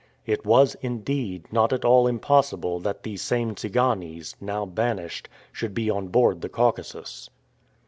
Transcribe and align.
It 0.25 0.43
was, 0.47 0.75
indeed, 0.81 1.45
not 1.53 1.71
at 1.71 1.85
all 1.85 2.07
impossible 2.07 2.79
that 2.79 3.03
these 3.03 3.21
same 3.21 3.53
Tsiganes, 3.53 4.33
now 4.41 4.65
banished, 4.65 5.29
should 5.51 5.75
be 5.75 5.91
on 5.91 6.07
board 6.07 6.41
the 6.41 6.49
Caucasus. 6.49 7.29